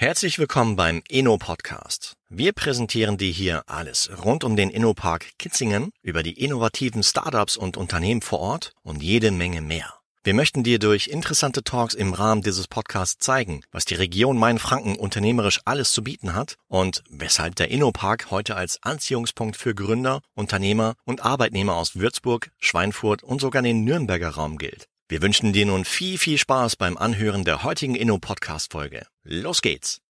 [0.00, 2.12] Herzlich willkommen beim Inno Podcast.
[2.28, 7.76] Wir präsentieren dir hier alles rund um den Innopark Kitzingen, über die innovativen Startups und
[7.76, 9.92] Unternehmen vor Ort und jede Menge mehr.
[10.22, 14.94] Wir möchten dir durch interessante Talks im Rahmen dieses Podcasts zeigen, was die Region Mainfranken
[14.94, 20.94] unternehmerisch alles zu bieten hat und weshalb der Innopark heute als Anziehungspunkt für Gründer, Unternehmer
[21.06, 24.86] und Arbeitnehmer aus Würzburg, Schweinfurt und sogar den Nürnberger Raum gilt.
[25.10, 29.06] Wir wünschen dir nun viel, viel Spaß beim Anhören der heutigen Inno-Podcast-Folge.
[29.24, 30.02] Los geht's!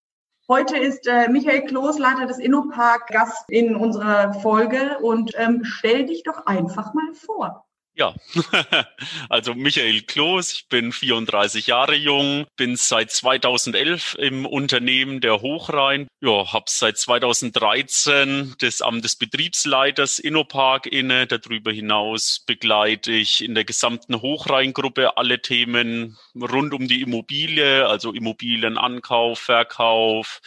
[0.49, 6.07] Heute ist äh, Michael Kloß, Leiter des Innopark, Gast in unserer Folge und ähm, stell
[6.07, 7.68] dich doch einfach mal vor.
[7.99, 8.15] Ja,
[9.29, 16.07] also Michael Kloß, ich bin 34 Jahre jung, bin seit 2011 im Unternehmen der Hochrhein.
[16.21, 21.27] Ja, habe seit 2013 das Amt des Betriebsleiters Innopark inne.
[21.27, 28.13] Darüber hinaus begleite ich in der gesamten Hochrheingruppe alle Themen rund um die Immobilie, also
[28.13, 30.41] Immobilienankauf, Verkauf,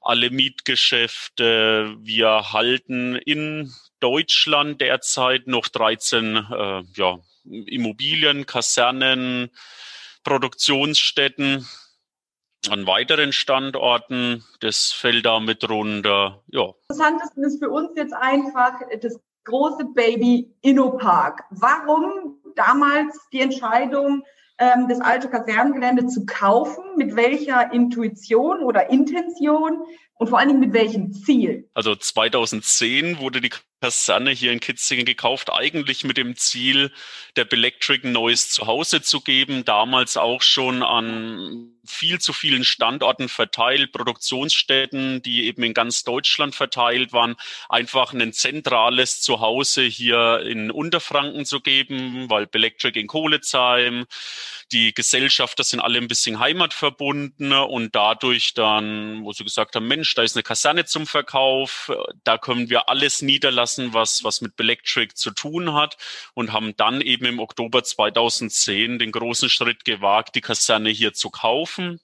[0.00, 1.94] alle Mietgeschäfte.
[2.00, 9.50] Wir halten in Deutschland derzeit noch 13 äh, ja, Immobilien, Kasernen,
[10.24, 11.66] Produktionsstätten
[12.68, 14.44] an weiteren Standorten.
[14.60, 16.42] Das fällt damit runter.
[16.48, 16.74] Ja.
[16.88, 21.44] Interessantesten ist für uns jetzt einfach das große Baby Innopark.
[21.50, 24.24] Warum damals die Entscheidung,
[24.58, 26.84] ähm, das alte Kasernengelände zu kaufen?
[26.96, 29.82] Mit welcher Intuition oder Intention?
[30.14, 31.70] Und vor allen Dingen mit welchem Ziel?
[31.72, 36.92] Also 2010 wurde die Kaserne hier in Kitzingen gekauft, eigentlich mit dem Ziel,
[37.36, 43.28] der Belectric ein neues Zuhause zu geben, damals auch schon an viel zu vielen Standorten
[43.28, 47.36] verteilt, Produktionsstätten, die eben in ganz Deutschland verteilt waren,
[47.68, 54.06] einfach ein zentrales Zuhause hier in Unterfranken zu geben, weil Belectric in Kohlezheim,
[54.72, 60.14] die Gesellschafter sind alle ein bisschen heimatverbunden und dadurch dann, wo sie gesagt haben, Mensch,
[60.14, 61.90] da ist eine Kaserne zum Verkauf,
[62.24, 65.96] da können wir alles niederlassen, was, was mit Belectric zu tun hat
[66.34, 71.30] und haben dann eben im Oktober 2010 den großen Schritt gewagt, die Kaserne hier zu
[71.30, 72.00] kaufen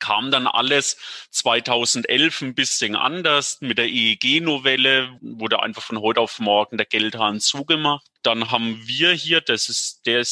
[0.00, 0.96] kam dann alles
[1.30, 3.58] 2011 ein bisschen anders.
[3.60, 8.06] Mit der EEG-Novelle wurde einfach von heute auf morgen der Geldhahn zugemacht.
[8.26, 10.26] Dann haben wir hier, das ist der,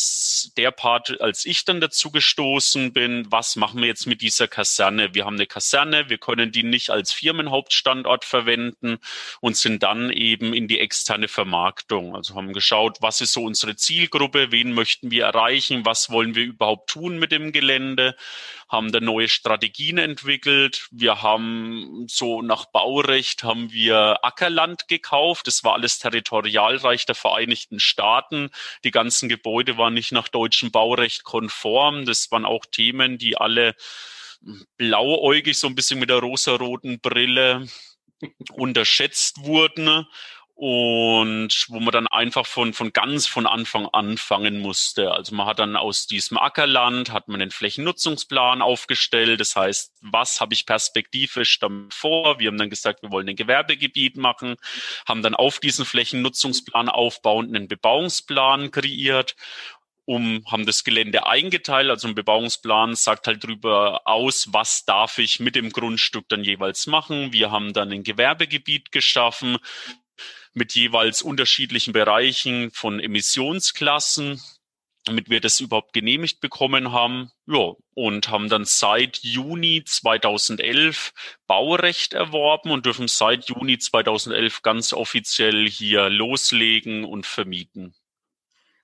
[0.57, 5.15] der Part, als ich dann dazu gestoßen bin, was machen wir jetzt mit dieser Kaserne?
[5.15, 8.99] Wir haben eine Kaserne, wir können die nicht als Firmenhauptstandort verwenden
[9.41, 12.17] und sind dann eben in die externe Vermarktung.
[12.17, 16.43] Also haben geschaut, was ist so unsere Zielgruppe, wen möchten wir erreichen, was wollen wir
[16.43, 18.17] überhaupt tun mit dem Gelände,
[18.69, 20.89] haben da neue Strategien entwickelt.
[20.91, 25.47] Wir haben so nach Baurecht haben wir Ackerland gekauft.
[25.47, 28.51] Das war alles Territorialreich der Vereinigten Staaten.
[28.83, 32.05] Die ganzen Gebäude waren nicht nach deutschem Baurecht konform.
[32.05, 33.75] Das waren auch Themen, die alle
[34.77, 37.67] blauäugig so ein bisschen mit der rosaroten Brille
[38.53, 40.07] unterschätzt wurden
[40.57, 45.11] und wo man dann einfach von, von ganz von Anfang anfangen musste.
[45.11, 49.41] Also man hat dann aus diesem Ackerland, hat man den Flächennutzungsplan aufgestellt.
[49.41, 52.39] Das heißt, was habe ich perspektivisch damit vor?
[52.39, 54.55] Wir haben dann gesagt, wir wollen ein Gewerbegebiet machen,
[55.09, 59.35] haben dann auf diesen Flächennutzungsplan aufbauend einen Bebauungsplan kreiert
[60.07, 61.89] um, haben das Gelände eingeteilt.
[61.89, 66.87] Also ein Bebauungsplan sagt halt darüber aus, was darf ich mit dem Grundstück dann jeweils
[66.87, 67.33] machen.
[67.33, 69.57] Wir haben dann ein Gewerbegebiet geschaffen
[70.55, 74.41] mit jeweils unterschiedlichen Bereichen von Emissionsklassen,
[75.05, 77.31] damit wir das überhaupt genehmigt bekommen haben.
[77.47, 81.13] Ja, und haben dann seit Juni 2011
[81.47, 87.95] Baurecht erworben und dürfen seit Juni 2011 ganz offiziell hier loslegen und vermieten.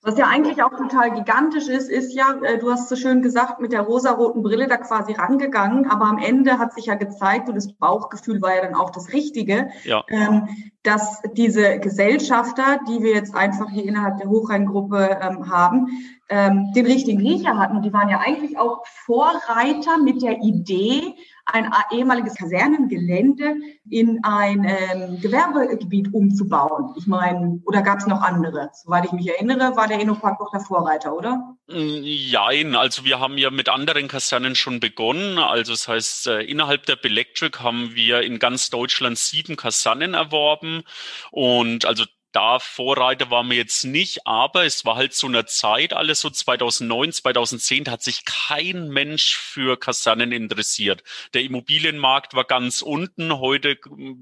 [0.03, 3.61] Was ja eigentlich auch total gigantisch ist, ist ja, äh, du hast so schön gesagt,
[3.61, 7.55] mit der rosaroten Brille da quasi rangegangen, aber am Ende hat sich ja gezeigt, und
[7.55, 10.03] das Bauchgefühl war ja dann auch das Richtige, ja.
[10.09, 10.49] ähm,
[10.83, 15.89] dass diese Gesellschafter, die wir jetzt einfach hier innerhalb der Hochrheingruppe ähm, haben,
[16.31, 17.77] ähm, den richtigen Riecher hatten.
[17.77, 21.15] Und die waren ja eigentlich auch Vorreiter mit der Idee,
[21.53, 23.57] ein ehemaliges Kasernengelände
[23.89, 26.95] in ein ähm, Gewerbegebiet umzubauen.
[26.97, 28.71] Ich meine, oder gab es noch andere?
[28.73, 31.57] Soweit ich mich erinnere, war der Innopark doch der Vorreiter, oder?
[31.67, 35.39] Nein, also wir haben ja mit anderen Kasernen schon begonnen.
[35.39, 40.83] Also das heißt, äh, innerhalb der Belectric haben wir in ganz Deutschland sieben Kasernen erworben
[41.31, 45.93] und also da Vorreiter waren wir jetzt nicht, aber es war halt so eine Zeit,
[45.93, 51.03] alles so 2009, 2010, da hat sich kein Mensch für Kasernen interessiert.
[51.35, 53.79] Der Immobilienmarkt war ganz unten, heute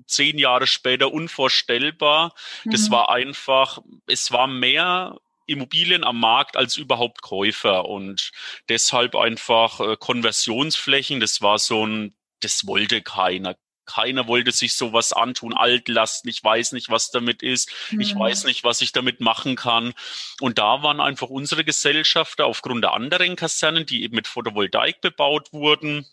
[0.07, 2.35] zehn Jahre später unvorstellbar.
[2.65, 2.71] Mhm.
[2.71, 8.33] Das war einfach, es war mehr Immobilien am Markt als überhaupt Käufer und
[8.69, 11.21] deshalb einfach äh, Konversionsflächen.
[11.21, 13.57] Das war so ein das wollte keiner.
[13.89, 18.01] Keiner wollte sich sowas antun, Altlasten, ich weiß nicht, was damit ist, mhm.
[18.01, 19.95] ich weiß nicht, was ich damit machen kann.
[20.41, 25.53] Und da waren einfach unsere Gesellschafter aufgrund der anderen Kasernen, die eben mit Photovoltaik bebaut
[25.53, 26.07] wurden,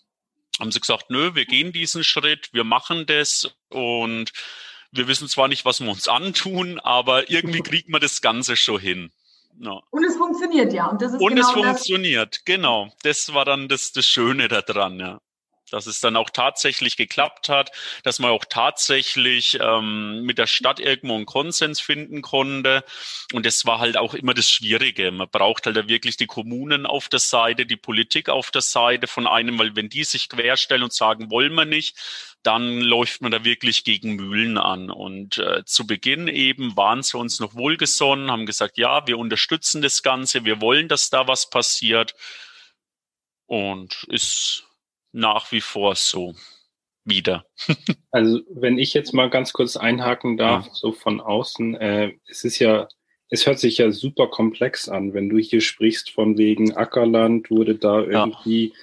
[0.60, 4.32] haben sie gesagt, nö, wir gehen diesen Schritt, wir machen das und
[4.92, 8.80] wir wissen zwar nicht, was wir uns antun, aber irgendwie kriegt man das Ganze schon
[8.80, 9.12] hin.
[9.60, 9.82] Ja.
[9.90, 10.88] Und es funktioniert ja.
[10.88, 12.46] Und, das ist und genau es funktioniert, das.
[12.46, 12.94] genau.
[13.04, 15.20] Das war dann das, das Schöne daran, ja
[15.72, 17.72] dass es dann auch tatsächlich geklappt hat,
[18.04, 22.84] dass man auch tatsächlich ähm, mit der Stadt irgendwo einen Konsens finden konnte.
[23.34, 25.12] Und das war halt auch immer das Schwierige.
[25.12, 29.28] Man braucht halt wirklich die Kommunen auf der Seite, die Politik auf der Seite von
[29.28, 31.98] einem, weil wenn die sich querstellen und sagen, wollen wir nicht,
[32.44, 34.92] dann läuft man da wirklich gegen Mühlen an.
[34.92, 39.82] Und äh, zu Beginn eben waren sie uns noch wohlgesonnen, haben gesagt, ja, wir unterstützen
[39.82, 42.14] das Ganze, wir wollen, dass da was passiert.
[43.48, 44.65] Und ist
[45.16, 46.36] nach wie vor so
[47.06, 47.46] wieder.
[48.12, 50.72] also wenn ich jetzt mal ganz kurz einhaken darf, ja.
[50.74, 52.88] so von außen, äh, es ist ja,
[53.30, 57.76] es hört sich ja super komplex an, wenn du hier sprichst von wegen Ackerland wurde
[57.76, 58.74] da irgendwie ja.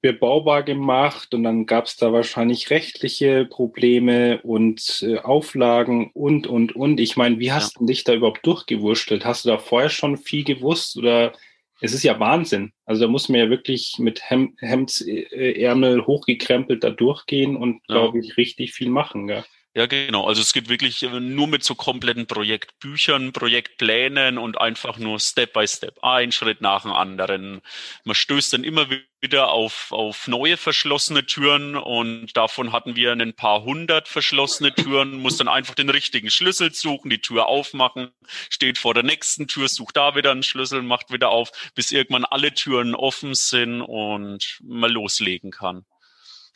[0.00, 6.76] bebaubar gemacht und dann gab es da wahrscheinlich rechtliche Probleme und äh, Auflagen und und
[6.76, 7.00] und.
[7.00, 7.80] Ich meine, wie hast ja.
[7.80, 9.24] du dich da überhaupt durchgewurschtelt?
[9.24, 11.32] Hast du da vorher schon viel gewusst oder
[11.80, 12.72] es ist ja Wahnsinn.
[12.84, 17.94] Also da muss man ja wirklich mit Hem Hemdsärmel hochgekrempelt da durchgehen und, ja.
[17.94, 19.26] glaube ich, richtig viel machen.
[19.26, 19.44] Gell?
[19.78, 20.26] Ja, genau.
[20.26, 25.52] Also es geht wirklich äh, nur mit so kompletten Projektbüchern, Projektplänen und einfach nur Step
[25.52, 27.60] by Step, ein Schritt nach dem anderen.
[28.02, 28.88] Man stößt dann immer
[29.20, 35.12] wieder auf, auf neue verschlossene Türen und davon hatten wir ein paar hundert verschlossene Türen,
[35.12, 38.10] muss dann einfach den richtigen Schlüssel suchen, die Tür aufmachen,
[38.50, 42.24] steht vor der nächsten Tür, sucht da wieder einen Schlüssel, macht wieder auf, bis irgendwann
[42.24, 45.84] alle Türen offen sind und man loslegen kann.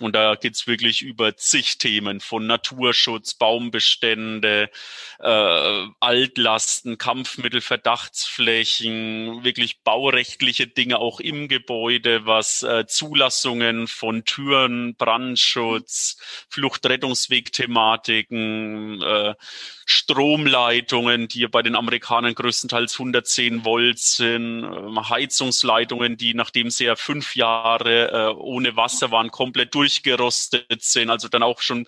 [0.01, 4.71] Und da geht's wirklich über zig Themen von Naturschutz, Baumbestände,
[5.21, 14.95] äh, Altlasten, Kampfmittel, Verdachtsflächen, wirklich baurechtliche Dinge auch im Gebäude, was äh, Zulassungen von Türen,
[14.97, 16.17] Brandschutz,
[16.49, 19.35] Fluchtrettungswegthematiken, äh,
[19.85, 26.97] Stromleitungen, die bei den Amerikanern größtenteils 110 Volt sind, äh, Heizungsleitungen, die nachdem sie ja
[26.97, 31.87] fünf Jahre äh, ohne Wasser waren, komplett durchgerostet sind, also dann auch schon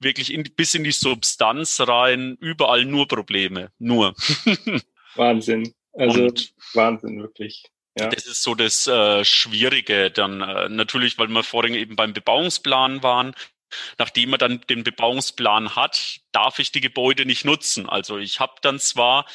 [0.00, 4.14] wirklich in, bis in die Substanz rein, überall nur Probleme, nur.
[5.14, 5.74] Wahnsinn.
[5.92, 7.64] Also Und Wahnsinn, wirklich.
[7.98, 8.08] Ja.
[8.08, 13.02] Das ist so das äh, Schwierige dann äh, natürlich, weil wir vorhin eben beim Bebauungsplan
[13.02, 13.34] waren.
[13.98, 17.88] Nachdem man dann den Bebauungsplan hat, darf ich die Gebäude nicht nutzen.
[17.88, 19.26] Also ich habe dann zwar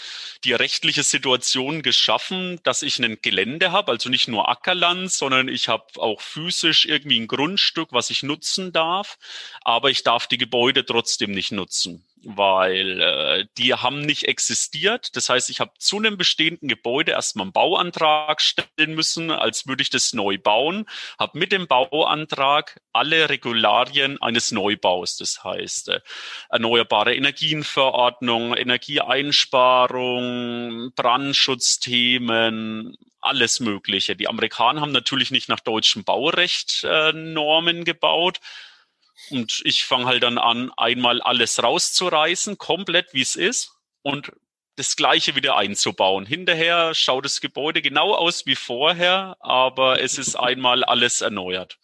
[0.44, 5.68] die rechtliche Situation geschaffen, dass ich ein Gelände habe, also nicht nur Ackerland, sondern ich
[5.68, 9.18] habe auch physisch irgendwie ein Grundstück, was ich nutzen darf,
[9.62, 15.16] aber ich darf die Gebäude trotzdem nicht nutzen weil äh, die haben nicht existiert.
[15.16, 19.84] Das heißt, ich habe zu einem bestehenden Gebäude erstmal einen Bauantrag stellen müssen, als würde
[19.84, 20.86] ich das neu bauen,
[21.20, 26.00] habe mit dem Bauantrag alle Regularien eines Neubaus, das heißt äh,
[26.50, 34.16] erneuerbare Energienverordnung, Energieeinsparung, Brandschutzthemen, alles Mögliche.
[34.16, 38.40] Die Amerikaner haben natürlich nicht nach deutschem Baurecht äh, Normen gebaut,
[39.30, 44.32] und ich fange halt dann an, einmal alles rauszureißen, komplett wie es ist und
[44.76, 46.26] das gleiche wieder einzubauen.
[46.26, 51.80] Hinterher schaut das Gebäude genau aus wie vorher, aber es ist einmal alles erneuert,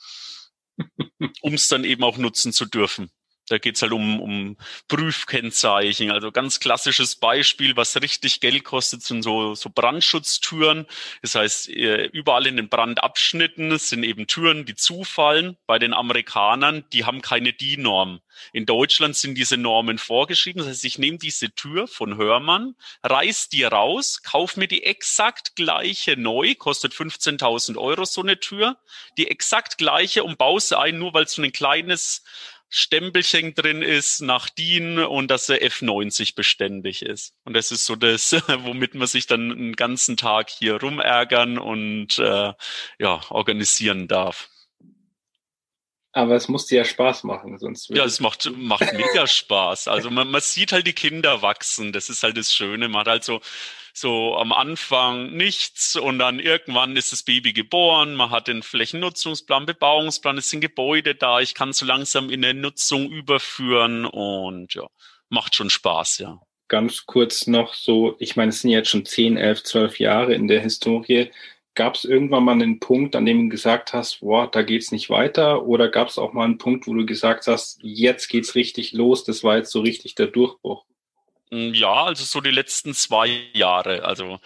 [1.42, 3.12] um es dann eben auch nutzen zu dürfen.
[3.52, 6.12] Da geht's halt um, um Prüfkennzeichen.
[6.12, 10.86] Also ganz klassisches Beispiel, was richtig Geld kostet, sind so, so Brandschutztüren.
[11.22, 15.58] Das heißt, äh, überall in den Brandabschnitten sind eben Türen, die zufallen.
[15.68, 18.22] Bei den Amerikanern, die haben keine DIN-Norm.
[18.54, 20.60] In Deutschland sind diese Normen vorgeschrieben.
[20.60, 25.56] Das heißt, ich nehme diese Tür von Hörmann, reiß die raus, kauf mir die exakt
[25.56, 28.78] gleiche neu, kostet 15.000 Euro so eine Tür,
[29.18, 32.24] die exakt gleiche und baue sie ein, nur weil es so ein kleines
[32.74, 37.36] Stempelchen drin ist nach DIN und dass er F90 beständig ist.
[37.44, 38.32] Und das ist so das,
[38.64, 42.54] womit man sich dann einen ganzen Tag hier rumärgern und äh,
[42.98, 44.50] ja, organisieren darf.
[46.14, 47.90] Aber es muss dir ja Spaß machen, sonst.
[47.90, 49.90] Ja, es macht, macht mega Spaß.
[49.90, 51.92] Also man, man sieht halt die Kinder wachsen.
[51.92, 52.88] Das ist halt das Schöne.
[52.88, 53.42] Man hat halt so
[53.94, 59.66] so am Anfang nichts und dann irgendwann ist das Baby geboren, man hat den Flächennutzungsplan,
[59.66, 64.88] Bebauungsplan, es sind Gebäude da, ich kann so langsam in der Nutzung überführen und ja,
[65.30, 66.40] macht schon Spaß, ja.
[66.68, 70.48] Ganz kurz noch so, ich meine, es sind jetzt schon 10, 11, 12 Jahre in
[70.48, 71.30] der Historie.
[71.74, 75.10] gab es irgendwann mal einen Punkt, an dem du gesagt hast, boah, da geht's nicht
[75.10, 75.66] weiter?
[75.66, 79.24] Oder gab es auch mal einen Punkt, wo du gesagt hast, jetzt geht's richtig los,
[79.24, 80.86] das war jetzt so richtig der Durchbruch?
[81.54, 84.06] Hm, ja, also so die letzten zwei Jahre.
[84.06, 84.40] Also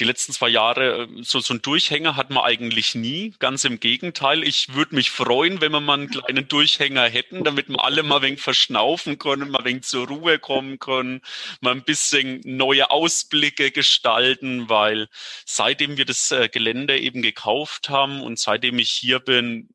[0.00, 3.34] die letzten zwei Jahre, äh, so, so ein Durchhänger hat man eigentlich nie.
[3.38, 4.42] Ganz im Gegenteil.
[4.42, 8.16] Ich würde mich freuen, wenn wir mal einen kleinen Durchhänger hätten, damit wir alle mal
[8.16, 11.20] ein wenig verschnaufen können, mal ein wenig zur Ruhe kommen können,
[11.60, 15.08] mal ein bisschen neue Ausblicke gestalten, weil
[15.46, 19.68] seitdem wir das äh, Gelände eben gekauft haben und seitdem ich hier bin,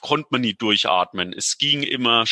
[0.00, 1.32] konnte man nie durchatmen.
[1.32, 2.24] Es ging immer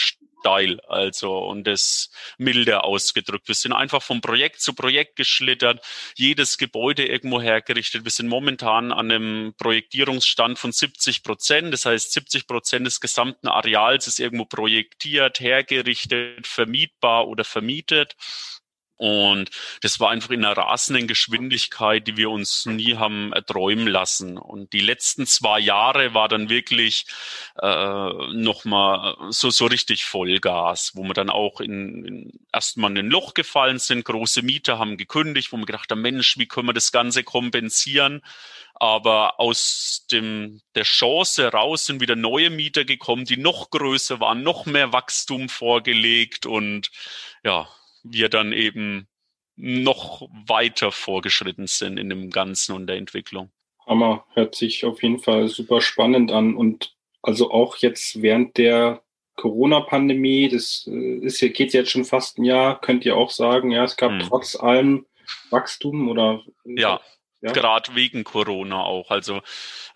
[0.42, 3.48] steil, also und das milder ausgedrückt.
[3.48, 5.84] Wir sind einfach vom Projekt zu Projekt geschlittert,
[6.16, 8.04] jedes Gebäude irgendwo hergerichtet.
[8.04, 11.72] Wir sind momentan an einem Projektierungsstand von 70 Prozent.
[11.72, 18.16] Das heißt, 70 Prozent des gesamten Areals ist irgendwo projektiert, hergerichtet, vermietbar oder vermietet.
[19.02, 24.38] Und das war einfach in einer rasenden Geschwindigkeit, die wir uns nie haben erträumen lassen.
[24.38, 27.06] Und die letzten zwei Jahre war dann wirklich
[27.60, 33.10] äh, nochmal so, so richtig Vollgas, wo wir dann auch in, in erstmal in ein
[33.10, 34.04] Loch gefallen sind.
[34.04, 38.22] Große Mieter haben gekündigt, wo wir gedacht haben, Mensch, wie können wir das Ganze kompensieren?
[38.76, 44.44] Aber aus dem, der Chance raus sind wieder neue Mieter gekommen, die noch größer waren,
[44.44, 46.92] noch mehr Wachstum vorgelegt und
[47.42, 47.68] ja,
[48.02, 49.08] wir dann eben
[49.56, 53.50] noch weiter vorgeschritten sind in dem Ganzen und der Entwicklung.
[53.86, 59.02] Hammer, hört sich auf jeden Fall super spannend an und also auch jetzt während der
[59.36, 63.70] Corona-Pandemie, das äh, ist hier, geht jetzt schon fast ein Jahr, könnt ihr auch sagen,
[63.70, 64.20] ja, es gab hm.
[64.20, 65.06] trotz allem
[65.50, 66.42] Wachstum oder?
[66.64, 67.00] Ja,
[67.42, 67.52] ja?
[67.52, 69.10] gerade wegen Corona auch.
[69.10, 69.42] Also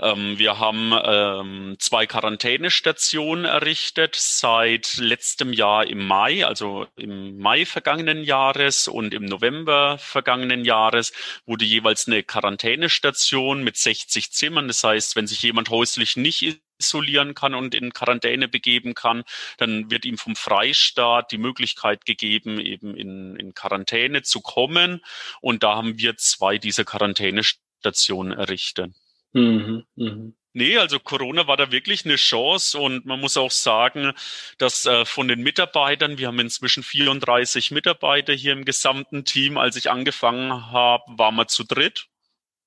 [0.00, 7.64] ähm, wir haben ähm, zwei Quarantänestationen errichtet seit letztem Jahr im Mai, also im Mai
[7.64, 11.12] vergangenen Jahres und im November vergangenen Jahres
[11.46, 14.68] wurde jeweils eine Quarantänestation mit 60 Zimmern.
[14.68, 19.24] Das heißt, wenn sich jemand häuslich nicht isolieren kann und in Quarantäne begeben kann,
[19.58, 25.02] dann wird ihm vom Freistaat die Möglichkeit gegeben, eben in, in Quarantäne zu kommen.
[25.40, 28.92] Und da haben wir zwei dieser Quarantänestationen errichtet.
[29.32, 30.32] Mhm, mh.
[30.58, 34.14] Nee, also Corona war da wirklich eine Chance und man muss auch sagen,
[34.56, 39.76] dass äh, von den Mitarbeitern, wir haben inzwischen 34 Mitarbeiter hier im gesamten Team, als
[39.76, 42.06] ich angefangen habe, waren wir zu dritt.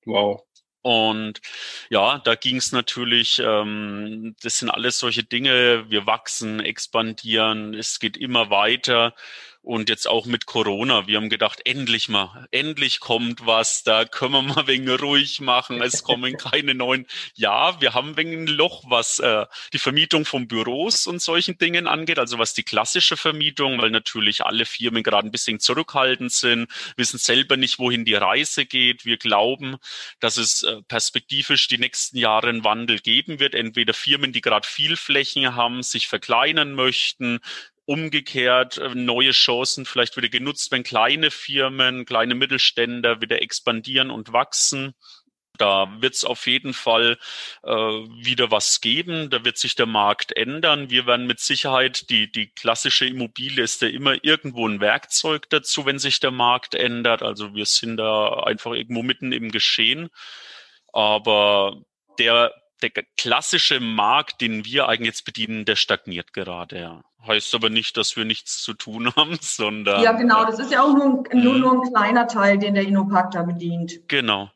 [0.04, 0.44] Wow.
[0.82, 1.40] Und
[1.90, 8.00] ja, da ging es natürlich, ähm, das sind alles solche Dinge, wir wachsen, expandieren, es
[8.00, 9.14] geht immer weiter.
[9.62, 11.06] Und jetzt auch mit Corona.
[11.06, 15.82] Wir haben gedacht, endlich mal, endlich kommt was, da können wir mal wegen ruhig machen.
[15.82, 17.06] Es kommen keine neuen.
[17.34, 21.86] Ja, wir haben wegen ein Loch, was äh, die Vermietung von Büros und solchen Dingen
[21.86, 26.70] angeht, also was die klassische Vermietung, weil natürlich alle Firmen gerade ein bisschen zurückhaltend sind,
[26.96, 29.04] wissen selber nicht, wohin die Reise geht.
[29.04, 29.76] Wir glauben,
[30.20, 33.54] dass es äh, perspektivisch die nächsten Jahre einen Wandel geben wird.
[33.54, 37.40] Entweder Firmen, die gerade viel Flächen haben, sich verkleinern möchten,
[37.90, 44.32] umgekehrt äh, neue Chancen vielleicht wieder genutzt, wenn kleine Firmen, kleine Mittelständler wieder expandieren und
[44.32, 44.94] wachsen.
[45.58, 47.18] Da wird es auf jeden Fall
[47.64, 49.28] äh, wieder was geben.
[49.28, 50.88] Da wird sich der Markt ändern.
[50.90, 55.84] Wir werden mit Sicherheit, die, die klassische Immobilie ist ja immer irgendwo ein Werkzeug dazu,
[55.84, 57.22] wenn sich der Markt ändert.
[57.22, 60.10] Also wir sind da einfach irgendwo mitten im Geschehen.
[60.92, 61.82] Aber
[62.20, 67.02] der der klassische Markt, den wir eigentlich jetzt bedienen, der stagniert gerade, ja.
[67.26, 70.02] Heißt aber nicht, dass wir nichts zu tun haben, sondern.
[70.02, 72.84] Ja, genau, das ist ja auch nur, ein, nur, nur ein kleiner Teil, den der
[72.84, 74.08] Innopark da bedient.
[74.08, 74.50] Genau.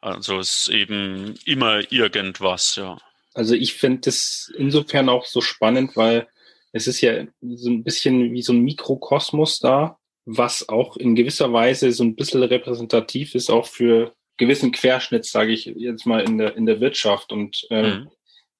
[0.00, 2.98] Also es ist eben immer irgendwas, ja.
[3.34, 6.28] Also ich finde das insofern auch so spannend, weil
[6.72, 11.52] es ist ja so ein bisschen wie so ein Mikrokosmos da, was auch in gewisser
[11.52, 16.38] Weise so ein bisschen repräsentativ ist, auch für gewissen Querschnitt, sage ich jetzt mal, in
[16.38, 17.30] der, in der Wirtschaft.
[17.30, 18.10] Und äh, mhm.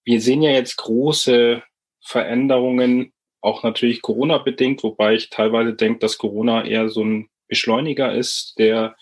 [0.04, 1.62] wir sehen ja jetzt große
[2.00, 8.54] Veränderungen, auch natürlich Corona-bedingt, wobei ich teilweise denke, dass Corona eher so ein Beschleuniger ist,
[8.58, 8.94] der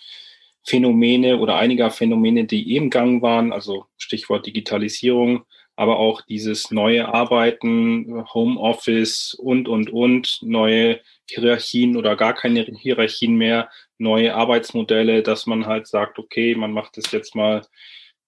[0.64, 5.44] Phänomene oder einiger Phänomene, die eben Gang waren, also Stichwort Digitalisierung,
[5.78, 10.98] aber auch dieses neue Arbeiten, Homeoffice und, und, und, neue
[11.30, 16.96] Hierarchien oder gar keine Hierarchien mehr, neue Arbeitsmodelle, dass man halt sagt, okay, man macht
[16.96, 17.64] das jetzt mal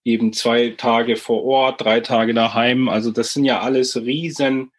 [0.04, 2.88] eben zwei Tage vor Ort, drei Tage daheim.
[2.88, 4.70] Also das sind ja alles riesen,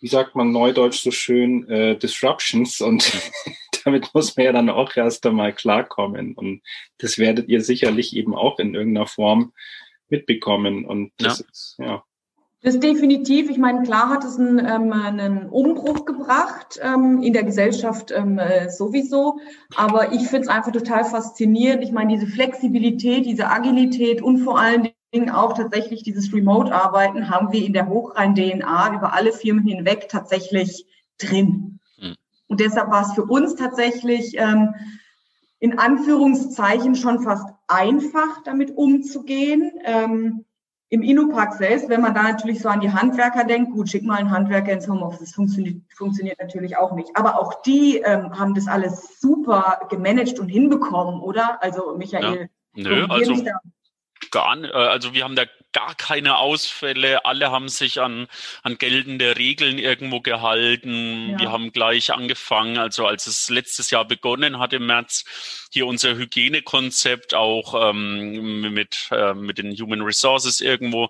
[0.00, 3.12] wie sagt man neudeutsch so schön, äh, Disruptions und
[3.84, 6.32] damit muss man ja dann auch erst einmal klarkommen.
[6.36, 6.62] Und
[6.96, 9.52] das werdet ihr sicherlich eben auch in irgendeiner Form
[10.12, 10.84] mitbekommen.
[10.84, 11.44] Und das ja.
[11.50, 12.04] ist, ja.
[12.62, 13.50] Das ist definitiv.
[13.50, 18.38] Ich meine, klar hat es einen, ähm, einen Umbruch gebracht ähm, in der Gesellschaft ähm,
[18.38, 19.40] äh, sowieso.
[19.74, 21.82] Aber ich finde es einfach total faszinierend.
[21.82, 27.50] Ich meine, diese Flexibilität, diese Agilität und vor allen Dingen auch tatsächlich dieses Remote-Arbeiten haben
[27.50, 30.86] wir in der Hochrhein-DNA über alle Firmen hinweg tatsächlich
[31.18, 31.80] drin.
[31.98, 32.14] Hm.
[32.46, 34.74] Und deshalb war es für uns tatsächlich ähm,
[35.62, 39.70] in Anführungszeichen schon fast einfach, damit umzugehen.
[39.84, 40.44] Ähm,
[40.88, 44.18] im Innopark selbst, wenn man da natürlich so an die Handwerker denkt, gut, schick mal
[44.18, 47.10] einen Handwerker ins Homeoffice, das funktioniert, funktioniert natürlich auch nicht.
[47.14, 51.62] Aber auch die ähm, haben das alles super gemanagt und hinbekommen, oder?
[51.62, 52.82] Also Michael, ja.
[52.82, 53.34] Nö, also
[54.32, 54.74] gar nicht.
[54.74, 57.24] Äh, also wir haben da gar keine Ausfälle.
[57.24, 58.28] Alle haben sich an,
[58.62, 61.30] an geltende Regeln irgendwo gehalten.
[61.30, 61.40] Ja.
[61.40, 65.24] Wir haben gleich angefangen, also als es letztes Jahr begonnen hat im März,
[65.72, 71.08] hier unser Hygienekonzept auch ähm, mit, äh, mit den Human Resources irgendwo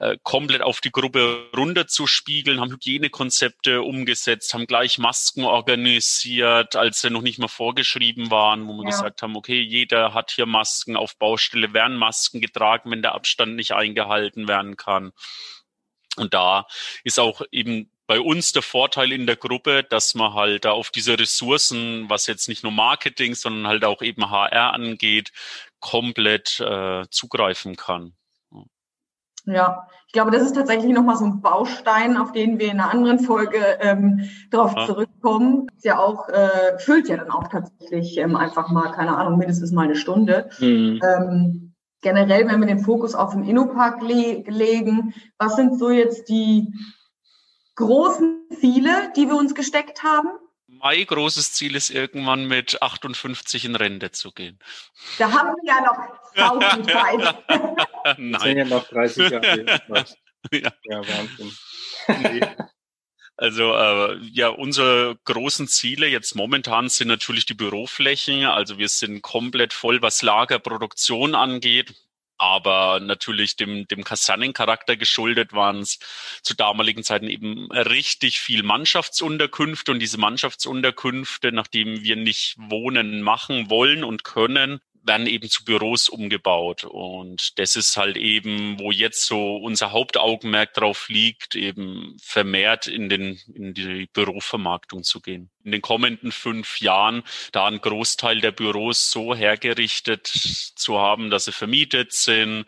[0.00, 7.10] äh, komplett auf die Gruppe runterzuspiegeln, haben Hygienekonzepte umgesetzt, haben gleich Masken organisiert, als sie
[7.10, 8.90] noch nicht mal vorgeschrieben waren, wo wir ja.
[8.90, 13.54] gesagt haben, okay, jeder hat hier Masken auf Baustelle, werden Masken getragen, wenn der Abstand
[13.54, 15.12] nicht eingehalten werden kann.
[16.16, 16.66] Und da
[17.04, 20.90] ist auch eben bei uns der Vorteil in der Gruppe, dass man halt da auf
[20.90, 25.30] diese Ressourcen, was jetzt nicht nur Marketing, sondern halt auch eben HR angeht,
[25.78, 28.14] komplett äh, zugreifen kann.
[29.46, 32.90] Ja, ich glaube, das ist tatsächlich nochmal so ein Baustein, auf den wir in einer
[32.90, 34.86] anderen Folge ähm, darauf ja.
[34.86, 35.68] zurückkommen.
[35.76, 39.70] Ist ja auch, äh, füllt ja dann auch tatsächlich ähm, einfach mal, keine Ahnung, mindestens
[39.70, 40.50] mal eine Stunde.
[40.58, 41.00] Mhm.
[41.02, 41.69] Ähm,
[42.00, 46.72] generell, wenn wir den Fokus auf den Innopark le legen, was sind so jetzt die
[47.76, 50.28] großen Ziele, die wir uns gesteckt haben?
[50.66, 54.58] Mein großes Ziel ist irgendwann mit 58 in Rente zu gehen.
[55.18, 55.98] Da haben wir ja noch
[56.34, 58.18] tausend Zeit.
[58.18, 58.32] Nein.
[58.32, 59.64] Das sind ja noch 30 Jahre.
[60.52, 60.72] ja.
[60.84, 61.52] ja, Wahnsinn.
[62.08, 62.40] Nee.
[63.40, 68.44] Also äh, ja, unsere großen Ziele jetzt momentan sind natürlich die Büroflächen.
[68.44, 71.94] Also wir sind komplett voll, was Lagerproduktion angeht
[72.40, 75.98] aber natürlich dem, dem Kasernencharakter geschuldet waren es
[76.42, 83.68] zu damaligen Zeiten eben richtig viel Mannschaftsunterkünfte und diese Mannschaftsunterkünfte, nachdem wir nicht wohnen machen
[83.68, 86.84] wollen und können, werden eben zu Büros umgebaut.
[86.84, 93.08] Und das ist halt eben, wo jetzt so unser Hauptaugenmerk drauf liegt, eben vermehrt in,
[93.08, 95.50] den, in die Bürovermarktung zu gehen.
[95.64, 101.46] In den kommenden fünf Jahren da einen Großteil der Büros so hergerichtet zu haben, dass
[101.46, 102.66] sie vermietet sind,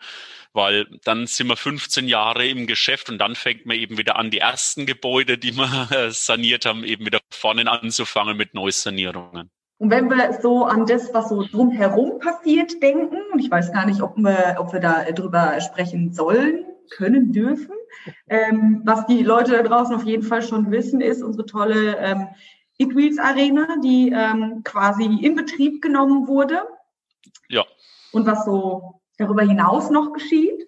[0.53, 4.29] weil dann sind wir 15 Jahre im Geschäft und dann fängt man eben wieder an,
[4.29, 9.49] die ersten Gebäude, die wir saniert haben, eben wieder vorne anzufangen mit Neusanierungen.
[9.77, 13.85] Und wenn wir so an das, was so drumherum passiert, denken, und ich weiß gar
[13.85, 17.75] nicht, ob wir, ob wir da drüber sprechen sollen, können, dürfen,
[18.29, 22.27] ähm, was die Leute da draußen auf jeden Fall schon wissen, ist unsere tolle ähm,
[22.77, 26.61] It Wheels Arena, die ähm, quasi in Betrieb genommen wurde.
[27.49, 27.63] Ja.
[28.11, 30.67] Und was so darüber hinaus noch geschieht.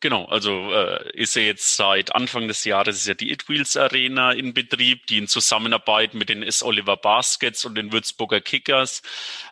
[0.00, 3.78] Genau, also äh, ist ja jetzt seit Anfang des Jahres ist ja die It Wheels
[3.78, 6.62] Arena in Betrieb, die in Zusammenarbeit mit den S.
[6.62, 9.02] Oliver Baskets und den Würzburger Kickers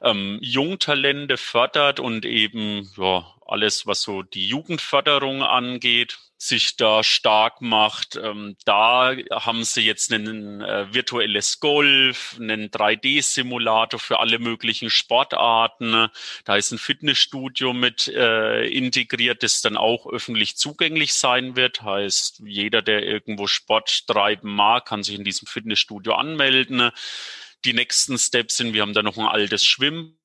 [0.03, 7.61] ähm, Jungtalente fördert und eben ja, alles, was so die Jugendförderung angeht, sich da stark
[7.61, 8.17] macht.
[8.17, 16.09] Ähm, da haben sie jetzt ein äh, virtuelles Golf, einen 3D-Simulator für alle möglichen Sportarten.
[16.45, 21.83] Da ist ein Fitnessstudio mit äh, integriert, das dann auch öffentlich zugänglich sein wird.
[21.83, 26.91] Heißt, jeder, der irgendwo Sport treiben mag, kann sich in diesem Fitnessstudio anmelden.
[27.65, 30.25] Die nächsten Steps sind, wir haben da noch ein altes Schwimmbad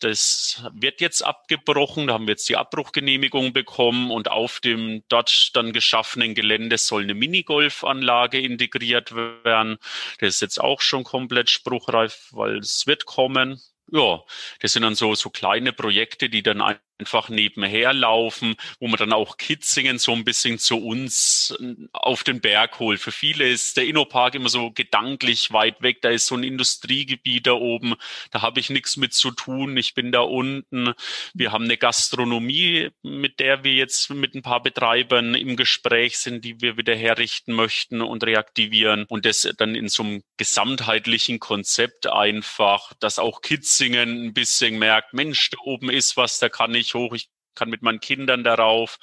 [0.00, 2.06] das wird jetzt abgebrochen.
[2.06, 7.02] Da haben wir jetzt die Abbruchgenehmigung bekommen und auf dem dort dann geschaffenen Gelände soll
[7.02, 9.78] eine Minigolfanlage integriert werden.
[10.20, 13.60] Das ist jetzt auch schon komplett spruchreif, weil es wird kommen.
[13.90, 14.22] Ja,
[14.60, 16.60] das sind dann so, so kleine Projekte, die dann
[16.98, 22.24] einfach nebenher laufen, wo man dann auch Kitzingen so ein bisschen zu uns äh, auf
[22.24, 23.00] den Berg holt.
[23.00, 26.02] Für viele ist der Innopark immer so gedanklich weit weg.
[26.02, 27.94] Da ist so ein Industriegebiet da oben.
[28.30, 29.76] Da habe ich nichts mit zu tun.
[29.76, 30.92] Ich bin da unten.
[31.34, 36.44] Wir haben eine Gastronomie, mit der wir jetzt mit ein paar Betreibern im Gespräch sind,
[36.44, 39.04] die wir wieder herrichten möchten und reaktivieren.
[39.08, 45.14] Und das dann in so einem gesamtheitlichen Konzept einfach, dass auch Kitzingen ein bisschen merkt,
[45.14, 48.44] Mensch, da oben ist was, da kann ich ich hoch, ich kann mit meinen Kindern
[48.44, 48.98] darauf,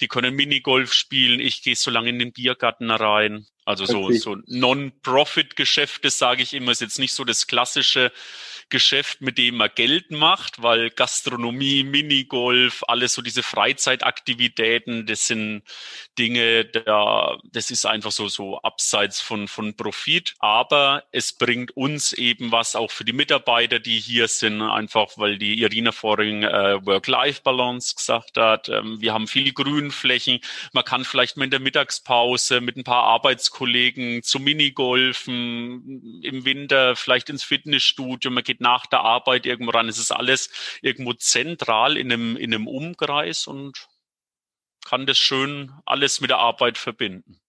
[0.00, 3.46] die können Minigolf spielen, ich gehe so lange in den Biergarten rein.
[3.64, 8.12] Also so, so Non-Profit-Geschäfte, sage ich immer, ist jetzt nicht so das klassische
[8.68, 15.62] Geschäft, mit dem man Geld macht, weil Gastronomie, Minigolf, alles so diese Freizeitaktivitäten, das sind
[16.18, 20.34] Dinge, da, das ist einfach so, so abseits von, von Profit.
[20.38, 25.38] Aber es bringt uns eben was auch für die Mitarbeiter, die hier sind, einfach weil
[25.38, 28.68] die Irina vorhin äh, Work-Life-Balance gesagt hat.
[28.68, 30.40] Ähm, wir haben viel Grünflächen.
[30.72, 36.96] Man kann vielleicht mal in der Mittagspause mit ein paar Arbeitskollegen zum Minigolfen, im Winter
[36.96, 39.88] vielleicht ins Fitnessstudio, man geht nach der Arbeit irgendwo ran.
[39.88, 40.50] Es ist alles
[40.82, 43.88] irgendwo zentral in einem, in einem Umkreis und
[44.84, 47.40] kann das schön alles mit der Arbeit verbinden.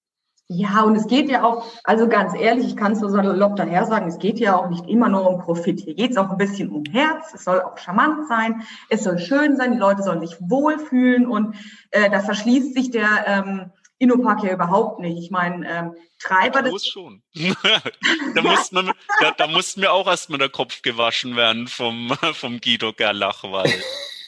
[0.47, 3.85] Ja, und es geht ja auch, also ganz ehrlich, ich kann es so salopp daher
[3.87, 5.79] sagen, es geht ja auch nicht immer nur um Profit.
[5.79, 9.17] Hier geht es auch ein bisschen um Herz, es soll auch charmant sein, es soll
[9.17, 11.55] schön sein, die Leute sollen sich wohlfühlen und
[11.89, 15.17] äh, da verschließt sich der ähm, Innopark ja überhaupt nicht.
[15.17, 16.71] Ich meine, ähm, Treiber des...
[16.71, 17.23] Muss schon.
[18.35, 22.59] da, muss man, da, da muss mir auch erstmal der Kopf gewaschen werden vom, vom
[22.59, 23.71] Guido Gerlach, weil...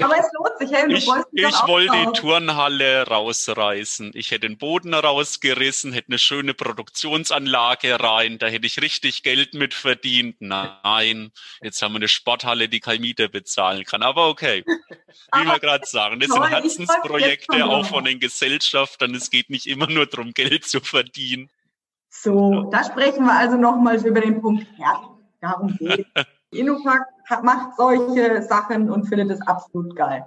[0.00, 4.10] Aber es lohnt sich, hey, ich, ich wollte die Turnhalle rausreißen.
[4.14, 9.54] Ich hätte den Boden rausgerissen, hätte eine schöne Produktionsanlage rein, da hätte ich richtig Geld
[9.54, 10.36] mit verdient.
[10.40, 11.30] Nein,
[11.62, 14.02] jetzt haben wir eine Sporthalle, die kein Mieter bezahlen kann.
[14.02, 19.14] Aber okay, wie wir gerade sagen, das sind Herzensprojekte auch von den Gesellschaftern.
[19.14, 21.50] Es geht nicht immer nur darum, Geld zu verdienen.
[22.08, 25.06] So, da sprechen wir also nochmals über den Punkt Herz.
[25.40, 26.06] Darum geht
[26.52, 30.24] Innopack macht solche Sachen und findet es absolut geil.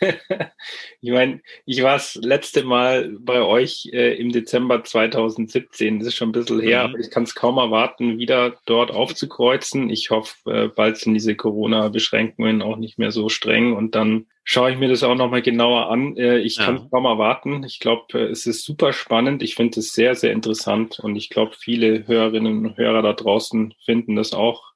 [1.00, 5.98] ich meine, ich war das letzte Mal bei euch äh, im Dezember 2017.
[5.98, 6.94] Das ist schon ein bisschen her, mhm.
[6.94, 9.90] aber ich kann es kaum erwarten, wieder dort aufzukreuzen.
[9.90, 14.72] Ich hoffe, äh, bald sind diese Corona-Beschränkungen auch nicht mehr so streng und dann schaue
[14.72, 16.16] ich mir das auch nochmal genauer an.
[16.16, 17.64] Äh, ich kann es kaum erwarten.
[17.64, 19.42] Ich glaube, äh, es ist super spannend.
[19.42, 23.74] Ich finde es sehr, sehr interessant und ich glaube, viele Hörerinnen und Hörer da draußen
[23.84, 24.72] finden das auch.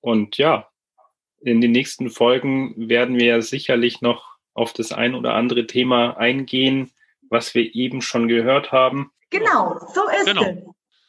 [0.00, 0.68] Und ja,
[1.40, 6.16] in den nächsten Folgen werden wir ja sicherlich noch auf das ein oder andere Thema
[6.16, 6.90] eingehen,
[7.30, 9.12] was wir eben schon gehört haben.
[9.30, 10.42] Genau, so ist genau.
[10.42, 10.56] es.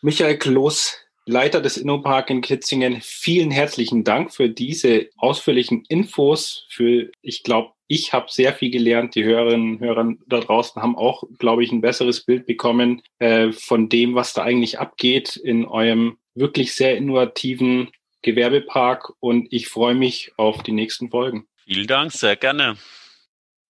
[0.01, 6.65] Michael Kloß, Leiter des Innopark in Kitzingen, vielen herzlichen Dank für diese ausführlichen Infos.
[6.69, 9.15] Für, ich glaube, ich habe sehr viel gelernt.
[9.15, 13.51] Die Hörerinnen und Hörer da draußen haben auch, glaube ich, ein besseres Bild bekommen äh,
[13.51, 17.89] von dem, was da eigentlich abgeht in eurem wirklich sehr innovativen
[18.21, 21.47] Gewerbepark und ich freue mich auf die nächsten Folgen.
[21.63, 22.77] Vielen Dank, sehr gerne.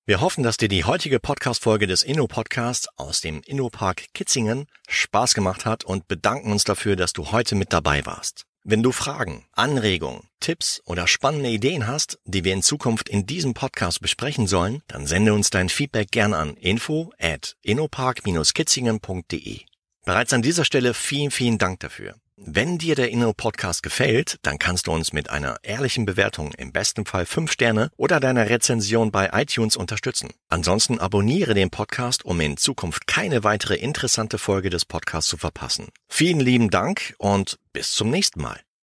[0.06, 5.66] Wir hoffen, dass dir die heutige Podcast-Folge des Inno-Podcasts aus dem Innopark Kitzingen Spaß gemacht
[5.66, 8.46] hat und bedanken uns dafür, dass du heute mit dabei warst.
[8.64, 13.54] Wenn du Fragen, Anregungen, Tipps oder spannende Ideen hast, die wir in Zukunft in diesem
[13.54, 19.60] Podcast besprechen sollen, dann sende uns dein Feedback gern an info at innopark-kitzingen.de.
[20.06, 22.16] Bereits an dieser Stelle vielen, vielen Dank dafür.
[22.46, 26.72] Wenn dir der Inno Podcast gefällt, dann kannst du uns mit einer ehrlichen Bewertung, im
[26.72, 30.30] besten Fall fünf Sterne oder deiner Rezension bei iTunes unterstützen.
[30.48, 35.90] Ansonsten abonniere den Podcast, um in Zukunft keine weitere interessante Folge des Podcasts zu verpassen.
[36.08, 38.60] Vielen lieben Dank und bis zum nächsten Mal.